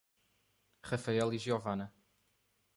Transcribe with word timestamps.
Rafael 0.81 1.31
e 1.31 1.37
Giovanna 1.37 1.93